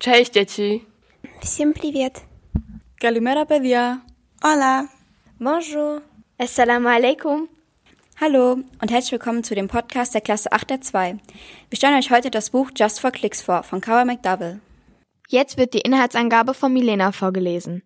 Cześć 0.00 0.30
dzieci. 0.32 0.84
Всем 1.40 1.72
привет. 1.72 2.20
Kalimera 3.00 3.46
παιδιά. 3.46 4.00
Hola. 4.42 4.88
Bonjour. 5.40 6.02
Assalamu 6.38 6.88
alaikum. 6.88 7.48
Hallo 8.20 8.52
und 8.80 8.90
herzlich 8.90 9.12
willkommen 9.12 9.42
zu 9.44 9.54
dem 9.54 9.68
Podcast 9.68 10.14
der 10.14 10.20
Klasse 10.20 10.52
8 10.52 10.70
der 10.70 10.80
2. 10.80 11.18
Wir 11.70 11.76
stellen 11.76 11.98
euch 11.98 12.10
heute 12.10 12.30
das 12.30 12.50
Buch 12.50 12.70
Just 12.76 13.00
for 13.00 13.10
Clicks 13.10 13.42
vor 13.42 13.62
von 13.62 13.80
Cara 13.80 14.04
McDowell. 14.04 14.60
Jetzt 15.28 15.58
wird 15.58 15.74
die 15.74 15.80
Inhaltsangabe 15.80 16.54
von 16.54 16.72
Milena 16.72 17.12
vorgelesen. 17.12 17.82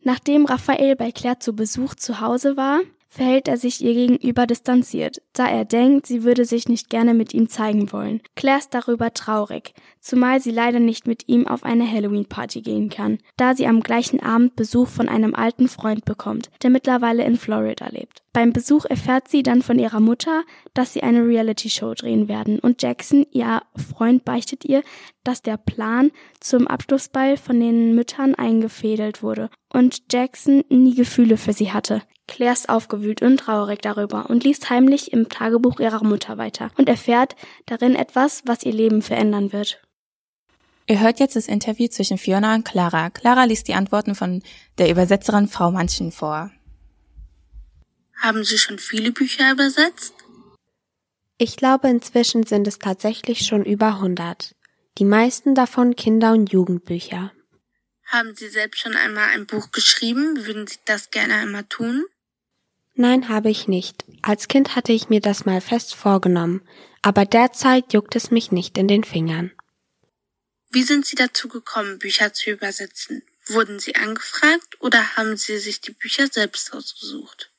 Nachdem 0.00 0.46
Raphael 0.46 0.94
bei 0.94 1.10
Claire 1.10 1.40
zu 1.40 1.54
Besuch 1.54 1.94
zu 1.94 2.20
Hause 2.20 2.56
war, 2.56 2.80
verhält 3.08 3.48
er 3.48 3.56
sich 3.56 3.82
ihr 3.82 3.94
gegenüber 3.94 4.46
distanziert, 4.46 5.20
da 5.33 5.47
er 5.47 5.65
denkt, 5.65 6.07
sie 6.07 6.23
würde 6.23 6.45
sich 6.45 6.67
nicht 6.67 6.89
gerne 6.89 7.13
mit 7.13 7.33
ihm 7.33 7.49
zeigen 7.49 7.91
wollen. 7.91 8.21
Claire 8.35 8.59
ist 8.59 8.73
darüber 8.73 9.13
traurig, 9.13 9.73
zumal 9.99 10.41
sie 10.41 10.51
leider 10.51 10.79
nicht 10.79 11.07
mit 11.07 11.27
ihm 11.27 11.47
auf 11.47 11.63
eine 11.63 11.89
Halloween-Party 11.89 12.61
gehen 12.61 12.89
kann, 12.89 13.19
da 13.37 13.55
sie 13.55 13.67
am 13.67 13.81
gleichen 13.81 14.19
Abend 14.19 14.55
Besuch 14.55 14.87
von 14.87 15.07
einem 15.09 15.35
alten 15.35 15.67
Freund 15.67 16.05
bekommt, 16.05 16.49
der 16.63 16.69
mittlerweile 16.69 17.23
in 17.23 17.37
Florida 17.37 17.87
lebt. 17.89 18.23
Beim 18.33 18.53
Besuch 18.53 18.85
erfährt 18.85 19.27
sie 19.27 19.43
dann 19.43 19.61
von 19.61 19.77
ihrer 19.77 19.99
Mutter, 19.99 20.43
dass 20.73 20.93
sie 20.93 21.03
eine 21.03 21.25
Reality-Show 21.25 21.93
drehen 21.95 22.27
werden 22.29 22.59
und 22.59 22.81
Jackson, 22.81 23.25
ihr 23.31 23.61
Freund, 23.75 24.23
beichtet 24.23 24.63
ihr, 24.63 24.83
dass 25.23 25.41
der 25.41 25.57
Plan 25.57 26.11
zum 26.39 26.67
Abschlussball 26.67 27.37
von 27.37 27.59
den 27.59 27.93
Müttern 27.93 28.35
eingefädelt 28.35 29.21
wurde 29.21 29.49
und 29.73 30.03
Jackson 30.11 30.63
nie 30.69 30.95
Gefühle 30.95 31.37
für 31.37 31.53
sie 31.53 31.71
hatte. 31.71 32.01
Claire 32.27 32.53
ist 32.53 32.69
aufgewühlt 32.69 33.21
und 33.21 33.41
traurig 33.41 33.81
darüber 33.81 34.29
und 34.29 34.45
liest 34.45 34.69
heimlich 34.69 35.11
im 35.11 35.20
Tagebuch 35.29 35.79
ihrer 35.79 36.03
Mutter 36.03 36.37
weiter 36.37 36.71
und 36.77 36.89
erfährt 36.89 37.35
darin 37.65 37.95
etwas, 37.95 38.43
was 38.45 38.63
ihr 38.63 38.73
Leben 38.73 39.01
verändern 39.01 39.51
wird. 39.53 39.81
Ihr 40.87 40.99
hört 40.99 41.19
jetzt 41.19 41.35
das 41.35 41.47
Interview 41.47 41.87
zwischen 41.87 42.17
Fiona 42.17 42.55
und 42.55 42.65
Clara. 42.65 43.09
Clara 43.09 43.45
liest 43.45 43.67
die 43.67 43.75
Antworten 43.75 44.15
von 44.15 44.43
der 44.77 44.89
Übersetzerin 44.89 45.47
Frau 45.47 45.71
Manchen 45.71 46.11
vor. 46.11 46.51
Haben 48.17 48.43
Sie 48.43 48.57
schon 48.57 48.77
viele 48.77 49.11
Bücher 49.11 49.51
übersetzt? 49.51 50.13
Ich 51.37 51.55
glaube, 51.55 51.89
inzwischen 51.89 52.45
sind 52.45 52.67
es 52.67 52.77
tatsächlich 52.77 53.47
schon 53.47 53.65
über 53.65 53.95
100. 53.95 54.55
Die 54.97 55.05
meisten 55.05 55.55
davon 55.55 55.95
Kinder- 55.95 56.33
und 56.33 56.51
Jugendbücher. 56.51 57.31
Haben 58.05 58.35
Sie 58.35 58.49
selbst 58.49 58.81
schon 58.81 58.95
einmal 58.95 59.29
ein 59.29 59.47
Buch 59.47 59.71
geschrieben? 59.71 60.45
Würden 60.45 60.67
Sie 60.67 60.77
das 60.85 61.09
gerne 61.09 61.35
einmal 61.35 61.63
tun? 61.63 62.03
Nein, 63.01 63.29
habe 63.29 63.49
ich 63.49 63.67
nicht. 63.67 64.05
Als 64.21 64.47
Kind 64.47 64.75
hatte 64.75 64.91
ich 64.91 65.09
mir 65.09 65.21
das 65.21 65.43
mal 65.43 65.59
fest 65.59 65.95
vorgenommen, 65.95 66.61
aber 67.01 67.25
derzeit 67.25 67.93
juckt 67.93 68.15
es 68.15 68.29
mich 68.29 68.51
nicht 68.51 68.77
in 68.77 68.87
den 68.87 69.03
Fingern. 69.03 69.49
Wie 70.69 70.83
sind 70.83 71.07
Sie 71.07 71.15
dazu 71.15 71.47
gekommen, 71.47 71.97
Bücher 71.97 72.31
zu 72.31 72.51
übersetzen? 72.51 73.23
Wurden 73.47 73.79
Sie 73.79 73.95
angefragt 73.95 74.79
oder 74.81 75.17
haben 75.17 75.35
Sie 75.35 75.57
sich 75.57 75.81
die 75.81 75.93
Bücher 75.93 76.27
selbst 76.27 76.73
ausgesucht? 76.73 77.51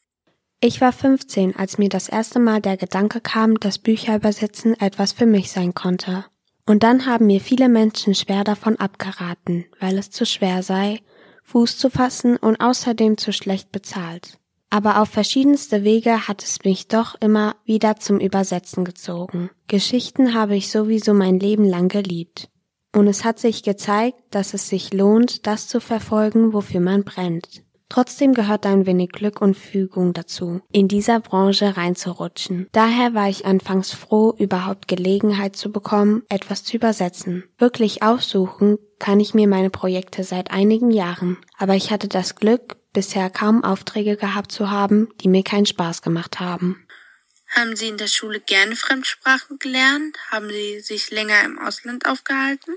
Ich 0.61 0.81
war 0.81 0.93
15, 0.93 1.57
als 1.57 1.77
mir 1.77 1.89
das 1.89 2.09
erste 2.09 2.39
Mal 2.39 2.61
der 2.61 2.77
Gedanke 2.77 3.21
kam, 3.21 3.59
dass 3.59 3.81
Bücher 3.81 4.15
übersetzen 4.15 4.81
etwas 4.81 5.11
für 5.11 5.27
mich 5.27 5.51
sein 5.51 5.75
konnte. 5.75 6.25
Und 6.67 6.85
dann 6.85 7.05
haben 7.05 7.27
mir 7.27 7.41
viele 7.41 7.69
Menschen 7.69 8.15
schwer 8.15 8.45
davon 8.45 8.77
abgeraten, 8.77 9.65
weil 9.81 9.99
es 9.99 10.13
zu 10.13 10.25
schwer 10.25 10.63
sei, 10.63 11.01
Fuß 11.43 11.79
zu 11.79 11.91
fassen 11.91 12.37
und 12.37 12.61
außerdem 12.61 13.19
zu 13.19 13.33
schlecht 13.33 13.73
bezahlt. 13.73 14.39
Aber 14.73 15.03
auf 15.03 15.11
verschiedenste 15.11 15.85
Wege 15.85 16.29
hat 16.29 16.43
es 16.43 16.65
mich 16.65 16.89
doch 16.89 17.15
immer 17.21 17.57
wieder 17.67 17.97
zum 17.97 18.19
Übersetzen 18.19 18.87
gezogen. 18.87 19.51
Geschichten 19.69 20.33
habe 20.33 20.57
ich 20.57 20.71
sowieso 20.71 21.13
mein 21.13 21.39
Leben 21.39 21.67
lang 21.67 21.89
geliebt. 21.89 22.49
Und 22.95 23.07
es 23.07 23.23
hat 23.23 23.39
sich 23.39 23.65
gezeigt, 23.65 24.19
dass 24.31 24.55
es 24.55 24.71
sich 24.71 24.95
lohnt, 24.95 25.47
das 25.47 25.69
zu 25.69 25.79
verfolgen, 25.79 26.55
wofür 26.55 26.81
man 26.81 27.05
brennt. 27.05 27.63
Trotzdem 27.91 28.33
gehört 28.33 28.65
ein 28.65 28.87
wenig 28.87 29.11
Glück 29.11 29.43
und 29.43 29.59
Fügung 29.59 30.15
dazu, 30.15 30.63
in 30.73 30.89
dieser 30.89 31.21
Branche 31.21 31.77
reinzurutschen. 31.77 32.69
Daher 32.73 33.13
war 33.13 33.29
ich 33.29 33.45
anfangs 33.45 33.93
froh, 33.93 34.33
überhaupt 34.39 34.89
Gelegenheit 34.89 35.55
zu 35.55 35.71
bekommen, 35.71 36.23
etwas 36.31 36.65
zu 36.65 36.79
übersetzen. 36.79 37.45
Wirklich 37.59 38.03
aussuchen 38.03 38.79
kann 38.99 39.21
ich 39.21 39.35
mir 39.35 39.47
meine 39.47 39.69
Projekte 39.69 40.25
seit 40.25 40.51
einigen 40.51 40.91
Jahren, 40.91 41.37
aber 41.59 41.75
ich 41.75 41.91
hatte 41.91 42.09
das 42.09 42.37
Glück, 42.37 42.79
bisher 42.93 43.31
kaum 43.31 43.65
Aufträge 43.65 44.17
gehabt 44.17 44.53
zu 44.53 44.71
haben, 44.71 45.09
die 45.21 45.29
mir 45.29 45.43
keinen 45.43 45.67
Spaß 45.67 46.03
gemacht 46.03 46.41
haben. 46.41 46.87
Haben 47.49 47.77
Sie 47.77 47.89
in 47.89 47.99
der 47.99 48.07
Schule 48.07 48.41
gerne 48.41 48.77
Fremdsprachen 48.77 49.59
gelernt? 49.59 50.17
Haben 50.31 50.49
Sie 50.49 50.81
sich 50.81 51.11
länger 51.11 51.45
im 51.45 51.59
Ausland 51.59 52.07
aufgehalten? 52.07 52.75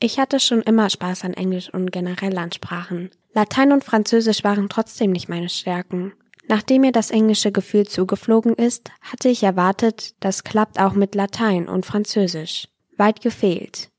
Ich 0.00 0.18
hatte 0.18 0.40
schon 0.40 0.62
immer 0.62 0.88
Spaß 0.88 1.24
an 1.24 1.34
Englisch 1.34 1.72
und 1.72 1.90
generell 1.90 2.38
an 2.38 2.52
Sprachen. 2.52 3.10
Latein 3.34 3.72
und 3.72 3.84
Französisch 3.84 4.44
waren 4.44 4.68
trotzdem 4.68 5.10
nicht 5.10 5.28
meine 5.28 5.48
Stärken. 5.48 6.12
Nachdem 6.46 6.80
mir 6.82 6.92
das 6.92 7.10
englische 7.10 7.52
Gefühl 7.52 7.86
zugeflogen 7.86 8.54
ist, 8.54 8.90
hatte 9.02 9.28
ich 9.28 9.42
erwartet, 9.42 10.14
das 10.20 10.44
klappt 10.44 10.80
auch 10.80 10.94
mit 10.94 11.14
Latein 11.14 11.68
und 11.68 11.84
Französisch. 11.84 12.68
Weit 12.96 13.20
gefehlt. 13.20 13.90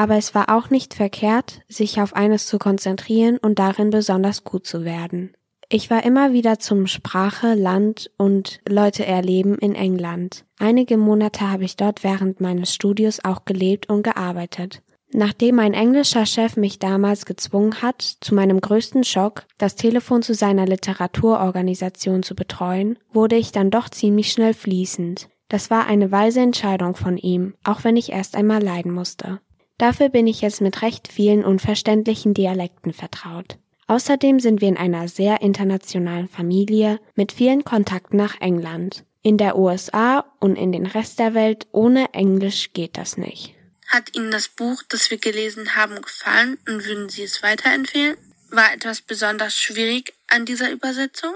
Aber 0.00 0.16
es 0.16 0.34
war 0.34 0.48
auch 0.48 0.70
nicht 0.70 0.94
verkehrt, 0.94 1.60
sich 1.68 2.00
auf 2.00 2.16
eines 2.16 2.46
zu 2.46 2.58
konzentrieren 2.58 3.36
und 3.36 3.58
darin 3.58 3.90
besonders 3.90 4.44
gut 4.44 4.66
zu 4.66 4.82
werden. 4.82 5.34
Ich 5.68 5.90
war 5.90 6.04
immer 6.04 6.32
wieder 6.32 6.58
zum 6.58 6.86
Sprache, 6.86 7.52
Land 7.52 8.10
und 8.16 8.60
Leute 8.66 9.04
erleben 9.04 9.58
in 9.58 9.74
England. 9.74 10.46
Einige 10.58 10.96
Monate 10.96 11.50
habe 11.50 11.64
ich 11.64 11.76
dort 11.76 12.02
während 12.02 12.40
meines 12.40 12.74
Studios 12.74 13.22
auch 13.22 13.44
gelebt 13.44 13.90
und 13.90 14.02
gearbeitet. 14.02 14.80
Nachdem 15.12 15.58
ein 15.58 15.74
englischer 15.74 16.24
Chef 16.24 16.56
mich 16.56 16.78
damals 16.78 17.26
gezwungen 17.26 17.82
hat, 17.82 18.00
zu 18.00 18.34
meinem 18.34 18.62
größten 18.62 19.04
Schock, 19.04 19.44
das 19.58 19.76
Telefon 19.76 20.22
zu 20.22 20.32
seiner 20.32 20.64
Literaturorganisation 20.64 22.22
zu 22.22 22.34
betreuen, 22.34 22.98
wurde 23.12 23.36
ich 23.36 23.52
dann 23.52 23.70
doch 23.70 23.90
ziemlich 23.90 24.32
schnell 24.32 24.54
fließend. 24.54 25.28
Das 25.50 25.70
war 25.70 25.86
eine 25.86 26.10
weise 26.10 26.40
Entscheidung 26.40 26.96
von 26.96 27.18
ihm, 27.18 27.52
auch 27.64 27.84
wenn 27.84 27.98
ich 27.98 28.12
erst 28.12 28.34
einmal 28.34 28.62
leiden 28.62 28.92
musste. 28.92 29.40
Dafür 29.80 30.10
bin 30.10 30.26
ich 30.26 30.42
jetzt 30.42 30.60
mit 30.60 30.82
recht 30.82 31.08
vielen 31.10 31.42
unverständlichen 31.42 32.34
Dialekten 32.34 32.92
vertraut. 32.92 33.56
Außerdem 33.86 34.38
sind 34.38 34.60
wir 34.60 34.68
in 34.68 34.76
einer 34.76 35.08
sehr 35.08 35.40
internationalen 35.40 36.28
Familie 36.28 37.00
mit 37.14 37.32
vielen 37.32 37.64
Kontakten 37.64 38.18
nach 38.18 38.38
England. 38.42 39.04
In 39.22 39.38
der 39.38 39.56
USA 39.56 40.30
und 40.38 40.56
in 40.56 40.72
den 40.72 40.84
Rest 40.84 41.18
der 41.18 41.32
Welt 41.32 41.66
ohne 41.72 42.12
Englisch 42.12 42.74
geht 42.74 42.98
das 42.98 43.16
nicht. 43.16 43.54
Hat 43.86 44.14
Ihnen 44.14 44.30
das 44.30 44.48
Buch, 44.48 44.82
das 44.90 45.10
wir 45.10 45.16
gelesen 45.16 45.74
haben, 45.76 46.02
gefallen 46.02 46.58
und 46.68 46.84
würden 46.84 47.08
Sie 47.08 47.22
es 47.22 47.42
weiterempfehlen? 47.42 48.18
War 48.50 48.74
etwas 48.74 49.00
besonders 49.00 49.56
schwierig 49.56 50.12
an 50.28 50.44
dieser 50.44 50.70
Übersetzung? 50.70 51.32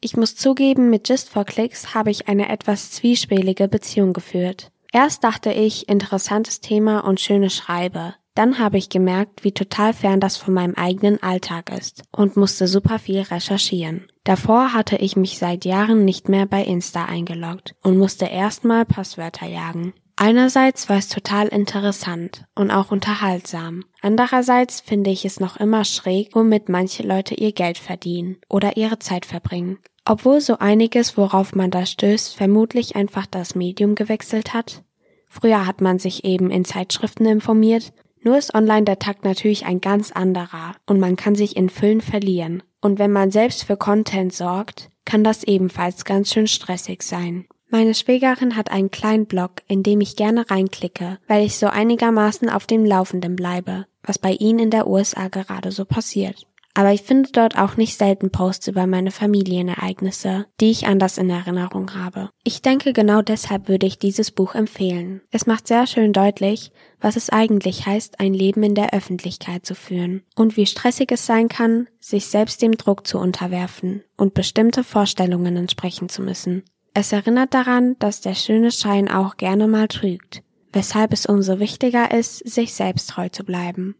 Ich 0.00 0.16
muss 0.16 0.36
zugeben, 0.36 0.88
mit 0.88 1.08
Just 1.08 1.30
for 1.30 1.44
Clicks 1.44 1.94
habe 1.94 2.12
ich 2.12 2.28
eine 2.28 2.48
etwas 2.48 2.92
zwiespältige 2.92 3.66
Beziehung 3.66 4.12
geführt. 4.12 4.70
Erst 4.92 5.24
dachte 5.24 5.52
ich, 5.52 5.88
interessantes 5.88 6.60
Thema 6.60 7.00
und 7.00 7.18
schöne 7.18 7.48
Schreibe. 7.50 8.14
Dann 8.34 8.58
habe 8.58 8.78
ich 8.78 8.88
gemerkt, 8.88 9.44
wie 9.44 9.52
total 9.52 9.92
fern 9.92 10.20
das 10.20 10.36
von 10.36 10.54
meinem 10.54 10.74
eigenen 10.74 11.22
Alltag 11.22 11.70
ist 11.70 12.02
und 12.12 12.36
musste 12.36 12.66
super 12.66 12.98
viel 12.98 13.20
recherchieren. 13.20 14.06
Davor 14.24 14.72
hatte 14.72 14.96
ich 14.96 15.16
mich 15.16 15.38
seit 15.38 15.64
Jahren 15.64 16.04
nicht 16.04 16.28
mehr 16.28 16.46
bei 16.46 16.62
Insta 16.62 17.06
eingeloggt 17.06 17.74
und 17.82 17.98
musste 17.98 18.26
erstmal 18.26 18.84
Passwörter 18.84 19.46
jagen. 19.46 19.92
Einerseits 20.16 20.88
war 20.88 20.98
es 20.98 21.08
total 21.08 21.48
interessant 21.48 22.44
und 22.54 22.70
auch 22.70 22.90
unterhaltsam. 22.90 23.84
Andererseits 24.02 24.80
finde 24.80 25.10
ich 25.10 25.24
es 25.24 25.40
noch 25.40 25.56
immer 25.56 25.84
schräg, 25.84 26.34
womit 26.34 26.68
manche 26.68 27.02
Leute 27.02 27.34
ihr 27.34 27.52
Geld 27.52 27.78
verdienen 27.78 28.36
oder 28.48 28.76
ihre 28.76 28.98
Zeit 28.98 29.26
verbringen. 29.26 29.78
Obwohl 30.04 30.40
so 30.40 30.58
einiges, 30.58 31.16
worauf 31.16 31.54
man 31.54 31.70
da 31.70 31.86
stößt, 31.86 32.34
vermutlich 32.34 32.96
einfach 32.96 33.26
das 33.26 33.54
Medium 33.54 33.94
gewechselt 33.94 34.52
hat. 34.52 34.82
Früher 35.28 35.66
hat 35.66 35.80
man 35.80 35.98
sich 35.98 36.24
eben 36.24 36.50
in 36.50 36.64
Zeitschriften 36.64 37.24
informiert, 37.24 37.92
nur 38.24 38.36
ist 38.36 38.54
online 38.54 38.84
der 38.84 38.98
Takt 38.98 39.24
natürlich 39.24 39.64
ein 39.64 39.80
ganz 39.80 40.12
anderer 40.12 40.74
und 40.86 41.00
man 41.00 41.16
kann 41.16 41.34
sich 41.34 41.56
in 41.56 41.70
Füllen 41.70 42.00
verlieren. 42.00 42.62
Und 42.80 42.98
wenn 42.98 43.12
man 43.12 43.30
selbst 43.30 43.64
für 43.64 43.76
Content 43.76 44.32
sorgt, 44.32 44.90
kann 45.04 45.24
das 45.24 45.44
ebenfalls 45.44 46.04
ganz 46.04 46.32
schön 46.32 46.46
stressig 46.46 47.02
sein. 47.02 47.46
Meine 47.70 47.94
Schwägerin 47.94 48.54
hat 48.54 48.70
einen 48.70 48.90
kleinen 48.90 49.26
Blog, 49.26 49.62
in 49.66 49.82
dem 49.82 50.00
ich 50.00 50.16
gerne 50.16 50.50
reinklicke, 50.50 51.18
weil 51.26 51.44
ich 51.44 51.56
so 51.56 51.68
einigermaßen 51.68 52.50
auf 52.50 52.66
dem 52.66 52.84
Laufenden 52.84 53.34
bleibe, 53.34 53.86
was 54.02 54.18
bei 54.18 54.32
ihnen 54.32 54.58
in 54.58 54.70
der 54.70 54.86
USA 54.86 55.28
gerade 55.28 55.72
so 55.72 55.84
passiert. 55.84 56.46
Aber 56.74 56.92
ich 56.92 57.02
finde 57.02 57.28
dort 57.32 57.58
auch 57.58 57.76
nicht 57.76 57.98
selten 57.98 58.30
Posts 58.30 58.68
über 58.68 58.86
meine 58.86 59.10
Familienereignisse, 59.10 60.46
die 60.60 60.70
ich 60.70 60.86
anders 60.86 61.18
in 61.18 61.28
Erinnerung 61.28 61.94
habe. 61.94 62.30
Ich 62.44 62.62
denke, 62.62 62.94
genau 62.94 63.20
deshalb 63.20 63.68
würde 63.68 63.86
ich 63.86 63.98
dieses 63.98 64.30
Buch 64.30 64.54
empfehlen. 64.54 65.20
Es 65.30 65.46
macht 65.46 65.68
sehr 65.68 65.86
schön 65.86 66.14
deutlich, 66.14 66.72
was 66.98 67.16
es 67.16 67.28
eigentlich 67.28 67.84
heißt, 67.84 68.20
ein 68.20 68.32
Leben 68.32 68.62
in 68.62 68.74
der 68.74 68.94
Öffentlichkeit 68.94 69.66
zu 69.66 69.74
führen 69.74 70.22
und 70.34 70.56
wie 70.56 70.66
stressig 70.66 71.12
es 71.12 71.26
sein 71.26 71.48
kann, 71.48 71.88
sich 72.00 72.26
selbst 72.26 72.62
dem 72.62 72.72
Druck 72.72 73.06
zu 73.06 73.18
unterwerfen 73.18 74.02
und 74.16 74.32
bestimmte 74.32 74.82
Vorstellungen 74.82 75.56
entsprechen 75.56 76.08
zu 76.08 76.22
müssen. 76.22 76.62
Es 76.94 77.12
erinnert 77.12 77.52
daran, 77.52 77.96
dass 77.98 78.20
der 78.20 78.34
schöne 78.34 78.70
Schein 78.70 79.10
auch 79.10 79.36
gerne 79.36 79.66
mal 79.66 79.88
trügt. 79.88 80.42
weshalb 80.72 81.12
es 81.12 81.26
umso 81.26 81.60
wichtiger 81.60 82.10
ist, 82.12 82.38
sich 82.38 82.74
selbst 82.74 83.10
treu 83.10 83.28
zu 83.28 83.44
bleiben. 83.44 83.94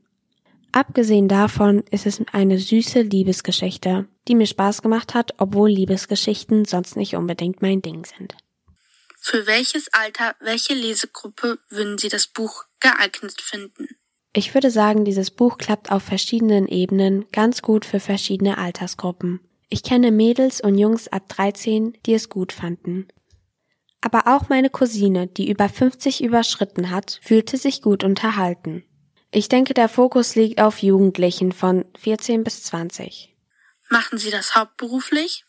Abgesehen 0.73 1.29
davon 1.29 1.85
ist 1.91 2.07
es 2.07 2.23
eine 2.33 2.59
süße 2.59 3.03
Liebesgeschichte, 3.03 4.09
die 4.27 4.35
mir 4.35 4.47
Spaß 4.47 4.81
gemacht 4.81 5.13
hat, 5.13 5.35
obwohl 5.37 5.71
Liebesgeschichten 5.71 6.65
sonst 6.65 6.97
nicht 6.97 7.15
unbedingt 7.15 7.61
mein 7.61 7.83
Ding 7.83 8.07
sind. 8.07 8.35
Für 9.21 9.47
welches 9.47 9.93
Alter, 9.93 10.35
welche 10.41 10.75
Lesegruppe 10.75 11.59
würden 11.69 11.99
Sie 11.99 12.09
das 12.09 12.27
Buch 12.27 12.65
geeignet 12.81 13.41
finden? 13.41 13.87
Ich 14.33 14.55
würde 14.55 14.71
sagen, 14.71 15.05
dieses 15.05 15.31
Buch 15.31 15.59
klappt 15.59 15.93
auf 15.93 16.03
verschiedenen 16.03 16.67
Ebenen 16.67 17.27
ganz 17.33 17.61
gut 17.61 17.85
für 17.85 18.01
verschiedene 18.01 18.57
Altersgruppen. 18.57 19.41
Ich 19.69 19.83
kenne 19.83 20.11
Mädels 20.11 20.63
und 20.63 20.79
Jungs 20.79 21.07
ab 21.09 21.29
13, 21.29 21.99
die 22.07 22.15
es 22.15 22.31
gut 22.31 22.53
fanden. 22.53 23.09
Aber 24.01 24.27
auch 24.27 24.49
meine 24.49 24.71
Cousine, 24.71 25.27
die 25.29 25.51
über 25.51 25.69
50 25.69 26.25
überschritten 26.25 26.91
hat, 26.91 27.21
fühlte 27.23 27.59
sich 27.59 27.83
gut 27.83 28.05
unterhalten. 28.05 28.85
Ich 29.35 29.49
denke, 29.49 29.73
der 29.73 29.89
Fokus 29.89 30.35
liegt 30.35 30.61
auf 30.61 30.83
Jugendlichen 30.83 31.53
von 31.53 31.87
14 31.99 32.45
bis 32.45 32.65
20. 32.65 33.35
Machen 33.89 34.19
Sie 34.19 34.31
das 34.31 34.55
hauptberuflich? 34.55 35.47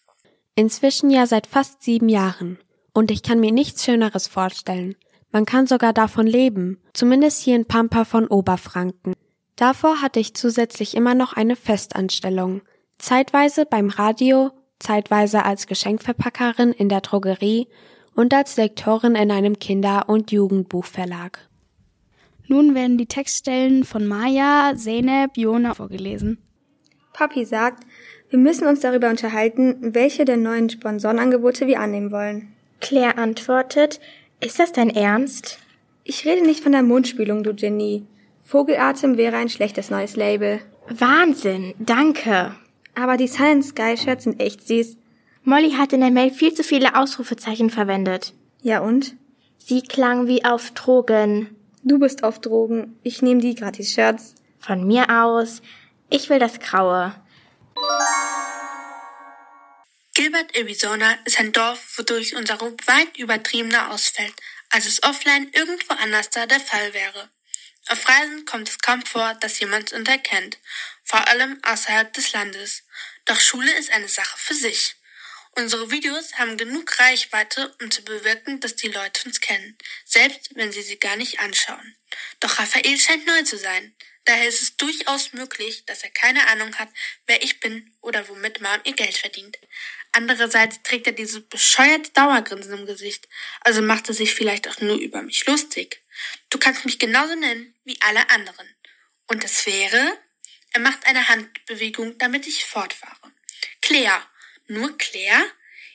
Inzwischen 0.56 1.10
ja 1.10 1.28
seit 1.28 1.48
fast 1.48 1.84
sieben 1.84 2.08
Jahren. 2.08 2.60
Und 2.94 3.12
ich 3.12 3.24
kann 3.24 3.42
mir 3.42 3.52
nichts 3.52 3.84
Schöneres 3.84 4.28
vorstellen. 4.28 4.96
Man 5.32 5.46
kann 5.46 5.68
sogar 5.68 5.92
davon 5.92 6.28
leben, 6.28 6.82
zumindest 6.94 7.42
hier 7.42 7.58
in 7.58 7.66
Pampa 7.66 8.06
von 8.06 8.28
Oberfranken. 8.28 9.16
Davor 9.58 10.02
hatte 10.02 10.22
ich 10.22 10.34
zusätzlich 10.34 10.96
immer 10.96 11.14
noch 11.14 11.34
eine 11.34 11.58
Festanstellung. 11.58 12.62
Zeitweise 13.00 13.66
beim 13.66 13.90
Radio, 13.90 14.52
zeitweise 14.80 15.44
als 15.44 15.68
Geschenkverpackerin 15.68 16.72
in 16.72 16.88
der 16.88 17.02
Drogerie 17.02 17.68
und 18.16 18.34
als 18.34 18.56
Lektorin 18.56 19.16
in 19.16 19.30
einem 19.30 19.60
Kinder- 19.60 20.08
und 20.08 20.32
Jugendbuchverlag. 20.32 21.50
Nun 22.48 22.75
werden 22.75 22.98
die 22.98 23.06
Textstellen 23.06 23.84
von 23.84 24.07
Maya, 24.07 24.74
Zeynep, 24.75 25.38
Jona 25.38 25.74
vorgelesen. 25.74 26.38
Papi 27.13 27.45
sagt, 27.45 27.84
wir 28.30 28.40
müssen 28.40 28.68
uns 28.68 28.80
darüber 28.80 29.10
unterhalten, 29.10 29.78
welche 29.94 30.25
der 30.25 30.38
neuen 30.38 30.69
Sponsorenangebote 30.69 31.68
wir 31.68 31.80
annehmen 31.80 32.12
wollen. 32.12 32.54
Claire 32.81 33.18
antwortet, 33.18 34.00
ist 34.40 34.60
das 34.60 34.72
dein 34.72 34.90
Ernst? 34.90 35.60
Ich 36.04 36.25
rede 36.25 36.45
nicht 36.45 36.62
von 36.62 36.74
der 36.74 36.84
Mundspülung, 36.84 37.44
du 37.44 37.54
Genie. 37.54 38.06
Vogelatem 38.44 39.16
wäre 39.18 39.38
ein 39.38 39.50
schlechtes 39.50 39.89
neues 39.89 40.16
Label. 40.16 40.60
Wahnsinn, 40.89 41.74
danke. 41.80 42.56
Aber 42.96 43.16
die 43.16 43.28
Silent 43.28 43.63
Sky 43.63 43.96
Shirts 43.96 44.25
sind 44.25 44.39
echt 44.42 44.68
süß. 44.68 44.98
Molly 45.44 45.72
hat 45.72 45.94
in 45.94 46.01
der 46.01 46.12
Mail 46.12 46.31
viel 46.31 46.54
zu 46.54 46.63
viele 46.63 46.96
Ausrufezeichen 46.96 47.69
verwendet. 47.69 48.34
Ja 48.62 48.80
und? 48.80 49.16
Sie 49.57 49.81
klang 49.81 50.28
wie 50.28 50.44
auf 50.44 50.72
Drogen. 50.72 51.56
Du 51.86 52.00
bist 52.00 52.24
auf 52.24 52.40
Drogen. 52.40 52.98
Ich 53.04 53.22
nehme 53.22 53.42
die 53.42 53.56
Gratis-Shirts. 53.56 54.36
Von 54.58 54.88
mir 54.88 55.10
aus. 55.10 55.62
Ich 56.10 56.30
will 56.30 56.40
das 56.40 56.60
Graue. 56.60 57.14
Gilbert, 60.14 60.56
Arizona 60.56 61.18
ist 61.26 61.40
ein 61.40 61.52
Dorf, 61.52 61.98
wodurch 61.98 62.38
unser 62.38 62.56
Ruf 62.60 62.76
weit 62.86 63.18
übertriebener 63.18 63.92
ausfällt, 63.92 64.34
als 64.70 64.86
es 64.86 65.04
offline 65.04 65.50
irgendwo 65.52 65.94
anders 65.96 66.30
da 66.30 66.46
der 66.46 66.62
Fall 66.62 66.94
wäre. 66.94 67.30
Auf 67.90 68.08
Reisen 68.08 68.46
kommt 68.46 68.70
es 68.70 68.80
kaum 68.80 69.02
vor, 69.02 69.34
dass 69.42 69.60
jemand 69.60 69.92
uns 69.92 70.08
erkennt, 70.08 70.60
vor 71.04 71.28
allem 71.28 71.60
außerhalb 71.64 72.14
des 72.14 72.32
Landes. 72.32 72.84
Doch 73.26 73.42
Schule 73.42 73.74
ist 73.78 73.92
eine 73.92 74.08
Sache 74.08 74.38
für 74.38 74.54
sich. 74.54 74.96
Unsere 75.56 75.92
Videos 75.92 76.34
haben 76.34 76.58
genug 76.58 77.00
Reichweite, 77.00 77.76
um 77.80 77.92
zu 77.92 78.04
bewirken, 78.04 78.60
dass 78.60 78.76
die 78.76 78.88
Leute 78.88 79.26
uns 79.26 79.40
kennen, 79.40 79.78
selbst 80.04 80.56
wenn 80.56 80.72
sie 80.72 80.82
sie 80.82 80.98
gar 80.98 81.16
nicht 81.16 81.40
anschauen. 81.40 81.96
Doch 82.40 82.58
Raphael 82.58 82.98
scheint 82.98 83.28
neu 83.28 83.44
zu 83.44 83.58
sein. 83.58 83.96
Daher 84.26 84.48
ist 84.48 84.62
es 84.64 84.78
durchaus 84.78 85.34
möglich, 85.34 85.86
dass 85.86 86.04
er 86.04 86.10
keine 86.10 86.48
Ahnung 86.48 86.74
hat, 86.76 86.90
wer 87.28 87.44
ich 87.44 87.60
bin 87.60 87.94
oder 88.02 88.28
womit 88.30 88.62
Mom 88.62 88.80
ihr 88.84 88.94
Geld 88.94 89.16
verdient. 89.16 89.60
Andererseits 90.12 90.82
trägt 90.82 91.08
er 91.08 91.14
dieses 91.14 91.48
bescheuerte 91.48 92.12
Dauergrinsen 92.12 92.80
im 92.80 92.86
Gesicht, 92.86 93.28
also 93.62 93.82
macht 93.82 94.08
er 94.08 94.16
sich 94.16 94.34
vielleicht 94.34 94.68
auch 94.68 94.80
nur 94.80 94.96
über 94.96 95.22
mich 95.22 95.46
lustig. 95.46 96.02
Du 96.50 96.58
kannst 96.58 96.86
mich 96.86 96.98
genauso 96.98 97.36
nennen 97.36 97.76
wie 97.84 98.00
alle 98.02 98.30
anderen. 98.30 98.68
Und 99.28 99.44
es 99.44 99.66
wäre? 99.68 100.18
Er 100.72 100.82
macht 100.82 101.06
eine 101.06 101.28
Handbewegung, 101.28 102.18
damit 102.18 102.48
ich 102.48 102.66
fortfahre. 102.66 103.32
Claire. 103.82 104.26
Nur 104.68 104.98
Claire? 104.98 105.45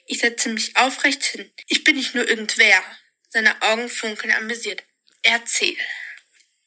Ich 0.07 0.21
setze 0.21 0.49
mich 0.49 0.77
aufrecht 0.77 1.25
hin. 1.25 1.51
Ich 1.67 1.85
bin 1.85 1.97
nicht 1.97 2.15
nur 2.15 2.29
irgendwer. 2.29 2.83
Seine 3.29 3.61
Augen 3.63 3.89
funkeln 3.89 4.33
amüsiert. 4.33 4.83
Erzähl. 5.23 5.77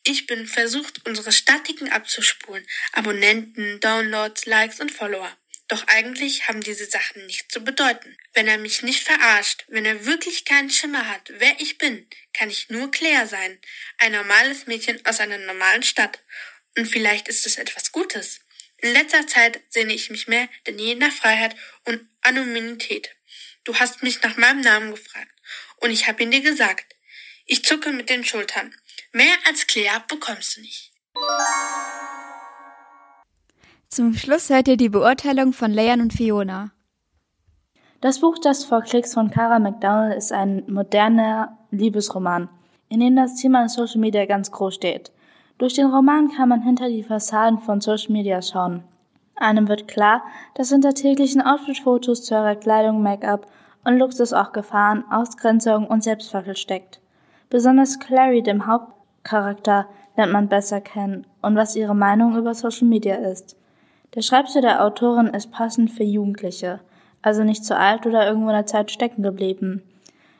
Ich 0.03 0.25
bin 0.25 0.47
versucht, 0.47 1.05
unsere 1.05 1.31
Statiken 1.31 1.91
abzuspulen. 1.91 2.65
Abonnenten, 2.91 3.79
Downloads, 3.79 4.45
Likes 4.45 4.79
und 4.79 4.91
Follower. 4.91 5.35
Doch 5.67 5.87
eigentlich 5.87 6.47
haben 6.47 6.61
diese 6.61 6.85
Sachen 6.85 7.25
nichts 7.27 7.53
zu 7.53 7.63
bedeuten. 7.63 8.17
Wenn 8.33 8.47
er 8.47 8.57
mich 8.57 8.81
nicht 8.81 9.03
verarscht, 9.03 9.63
wenn 9.69 9.85
er 9.85 10.05
wirklich 10.05 10.43
keinen 10.43 10.69
Schimmer 10.69 11.07
hat, 11.07 11.31
wer 11.37 11.59
ich 11.61 11.77
bin, 11.77 12.09
kann 12.33 12.49
ich 12.49 12.69
nur 12.69 12.91
Claire 12.91 13.25
sein. 13.25 13.57
Ein 13.97 14.11
normales 14.11 14.67
Mädchen 14.67 15.03
aus 15.05 15.19
einer 15.19 15.37
normalen 15.37 15.81
Stadt. 15.81 16.19
Und 16.77 16.87
vielleicht 16.87 17.27
ist 17.27 17.45
es 17.45 17.57
etwas 17.57 17.91
Gutes. 17.91 18.41
In 18.81 18.93
letzter 18.93 19.27
Zeit 19.27 19.61
sehne 19.69 19.93
ich 19.93 20.09
mich 20.09 20.27
mehr 20.27 20.47
denn 20.65 20.79
je 20.79 20.95
nach 20.95 21.11
Freiheit 21.11 21.55
und 21.85 22.01
Anonymität. 22.21 23.15
Du 23.63 23.75
hast 23.75 24.01
mich 24.01 24.21
nach 24.23 24.37
meinem 24.37 24.61
Namen 24.61 24.91
gefragt. 24.91 25.31
Und 25.77 25.91
ich 25.91 26.07
habe 26.07 26.23
ihn 26.23 26.31
dir 26.31 26.41
gesagt. 26.41 26.95
Ich 27.45 27.63
zucke 27.63 27.91
mit 27.91 28.09
den 28.09 28.23
Schultern. 28.23 28.73
Mehr 29.11 29.35
als 29.47 29.67
Claire 29.67 30.03
bekommst 30.07 30.57
du 30.57 30.61
nicht. 30.61 30.91
Zum 33.89 34.13
Schluss 34.15 34.49
hört 34.49 34.67
ihr 34.67 34.77
die 34.77 34.89
Beurteilung 34.89 35.53
von 35.53 35.71
Leon 35.71 36.01
und 36.01 36.13
Fiona. 36.13 36.71
Das 37.99 38.19
Buch 38.19 38.37
Just 38.43 38.65
for 38.65 38.81
Clicks 38.81 39.13
von 39.13 39.29
Cara 39.29 39.59
McDowell 39.59 40.17
ist 40.17 40.31
ein 40.31 40.63
moderner 40.67 41.67
Liebesroman, 41.69 42.49
in 42.89 42.99
dem 43.01 43.15
das 43.15 43.35
Thema 43.35 43.69
Social 43.69 43.99
Media 43.99 44.25
ganz 44.25 44.49
groß 44.49 44.73
steht. 44.73 45.11
Durch 45.61 45.75
den 45.75 45.91
Roman 45.91 46.31
kann 46.31 46.49
man 46.49 46.63
hinter 46.63 46.89
die 46.89 47.03
Fassaden 47.03 47.59
von 47.59 47.81
Social 47.81 48.11
Media 48.11 48.41
schauen. 48.41 48.83
Einem 49.35 49.67
wird 49.67 49.87
klar, 49.87 50.23
dass 50.55 50.71
hinter 50.71 50.95
täglichen 50.95 51.39
Outfit-Fotos, 51.39 52.25
teurer 52.25 52.55
Kleidung, 52.55 53.03
Make-up 53.03 53.45
und 53.85 53.99
Luxus 53.99 54.33
auch 54.33 54.53
Gefahren, 54.53 55.03
Ausgrenzung 55.11 55.85
und 55.85 56.03
Selbstzweifel 56.03 56.57
steckt. 56.57 56.99
Besonders 57.51 57.99
Clary, 57.99 58.41
dem 58.41 58.65
Hauptcharakter, 58.65 59.85
lernt 60.17 60.33
man 60.33 60.49
besser 60.49 60.81
kennen 60.81 61.27
und 61.43 61.55
was 61.55 61.75
ihre 61.75 61.95
Meinung 61.95 62.35
über 62.35 62.55
Social 62.55 62.87
Media 62.87 63.17
ist. 63.17 63.55
Der 64.15 64.23
Schreibstil 64.23 64.63
der 64.63 64.83
Autorin 64.83 65.27
ist 65.27 65.51
passend 65.51 65.91
für 65.91 66.03
Jugendliche, 66.03 66.79
also 67.21 67.43
nicht 67.43 67.63
zu 67.65 67.77
alt 67.77 68.07
oder 68.07 68.25
irgendwo 68.25 68.49
in 68.49 68.55
der 68.55 68.65
Zeit 68.65 68.89
stecken 68.89 69.21
geblieben. 69.21 69.83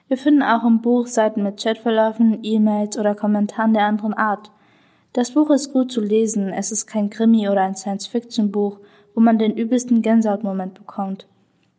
Wir 0.08 0.18
finden 0.18 0.42
auch 0.42 0.64
im 0.64 0.82
Buch 0.82 1.06
Seiten 1.06 1.44
mit 1.44 1.62
Chatverläufen, 1.62 2.40
E-Mails 2.42 2.98
oder 2.98 3.14
Kommentaren 3.14 3.76
der 3.76 3.86
anderen 3.86 4.16
Art. 4.16 4.50
Das 5.14 5.32
Buch 5.32 5.50
ist 5.50 5.74
gut 5.74 5.92
zu 5.92 6.00
lesen, 6.00 6.54
es 6.54 6.72
ist 6.72 6.86
kein 6.86 7.10
Krimi 7.10 7.50
oder 7.50 7.62
ein 7.62 7.76
Science-Fiction-Buch, 7.76 8.78
wo 9.14 9.20
man 9.20 9.38
den 9.38 9.58
übelsten 9.58 10.02
Gänsehautmoment 10.02 10.74
bekommt. 10.74 11.28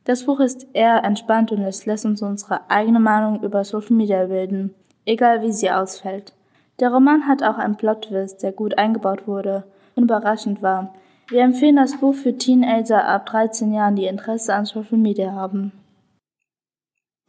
Das 0.05 0.25
Buch 0.25 0.41
ist 0.41 0.67
eher 0.75 1.03
entspannt 1.05 1.51
und 1.53 1.63
es 1.63 1.87
lässt 1.87 2.05
uns 2.05 2.21
unsere 2.21 2.71
eigene 2.71 3.01
Meinung 3.01 3.43
über 3.43 3.65
Social 3.65 3.97
Media 3.97 4.27
bilden, 4.27 4.75
egal 5.07 5.43
wie 5.43 5.53
sie 5.53 5.71
ausfällt. 5.71 6.35
Der 6.81 6.91
Roman 6.91 7.27
hat 7.27 7.43
auch 7.43 7.57
einen 7.57 7.77
Plot-Twist, 7.77 8.43
der 8.43 8.53
gut 8.53 8.77
eingebaut 8.77 9.27
wurde 9.27 9.65
und 9.95 10.05
überraschend 10.05 10.63
war, 10.63 10.93
wir 11.29 11.41
empfehlen 11.41 11.77
das 11.77 11.99
Buch 11.99 12.15
für 12.15 12.37
Teenager 12.37 13.09
ab 13.09 13.25
13 13.25 13.73
Jahren, 13.73 13.97
die 13.97 14.05
Interesse 14.05 14.55
an 14.55 14.67
Social 14.67 14.99
Media 14.99 15.33
haben. 15.33 15.73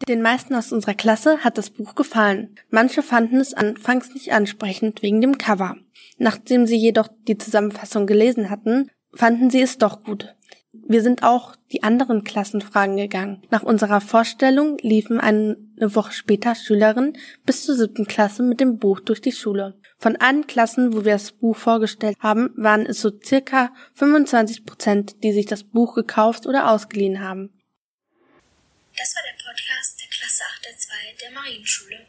Den 0.07 0.21
meisten 0.21 0.53
aus 0.53 0.73
unserer 0.73 0.95
Klasse 0.95 1.39
hat 1.39 1.57
das 1.57 1.69
Buch 1.69 1.95
gefallen. 1.95 2.55
Manche 2.69 3.01
fanden 3.01 3.37
es 3.37 3.53
anfangs 3.53 4.13
nicht 4.13 4.33
ansprechend 4.33 5.01
wegen 5.01 5.21
dem 5.21 5.37
Cover. 5.37 5.77
Nachdem 6.17 6.67
sie 6.67 6.75
jedoch 6.75 7.07
die 7.27 7.37
Zusammenfassung 7.37 8.05
gelesen 8.05 8.49
hatten, 8.49 8.89
fanden 9.13 9.49
sie 9.49 9.61
es 9.61 9.77
doch 9.77 10.03
gut. 10.03 10.35
Wir 10.73 11.01
sind 11.01 11.23
auch 11.23 11.55
die 11.71 11.83
anderen 11.83 12.23
Klassenfragen 12.23 12.97
gegangen. 12.97 13.43
Nach 13.51 13.63
unserer 13.63 14.01
Vorstellung 14.01 14.77
liefen 14.81 15.19
eine 15.19 15.55
Woche 15.79 16.11
später 16.11 16.55
Schülerinnen 16.55 17.15
bis 17.45 17.63
zur 17.63 17.75
siebten 17.75 18.05
Klasse 18.05 18.43
mit 18.43 18.59
dem 18.59 18.79
Buch 18.79 18.99
durch 18.99 19.21
die 19.21 19.31
Schule. 19.31 19.79
Von 19.97 20.15
allen 20.15 20.47
Klassen, 20.47 20.93
wo 20.93 21.05
wir 21.05 21.13
das 21.13 21.31
Buch 21.31 21.55
vorgestellt 21.55 22.17
haben, 22.19 22.49
waren 22.57 22.85
es 22.85 22.99
so 23.01 23.11
circa 23.23 23.71
25 23.93 24.65
Prozent, 24.65 25.23
die 25.23 25.31
sich 25.31 25.45
das 25.45 25.63
Buch 25.63 25.95
gekauft 25.95 26.47
oder 26.47 26.71
ausgeliehen 26.71 27.21
haben. 27.21 27.51
Das 28.95 29.15
war 29.15 29.23
der 29.23 29.43
Podcast 29.43 29.99
der 29.99 30.07
Klasse 30.09 30.43
8 30.45 30.65
der 30.65 30.77
2 30.77 31.15
der 31.21 31.31
Marienschule 31.31 32.05